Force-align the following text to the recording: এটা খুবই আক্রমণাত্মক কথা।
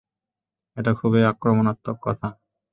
এটা 0.77 0.91
খুবই 0.93 1.21
আক্রমণাত্মক 1.25 1.97
কথা। 2.01 2.27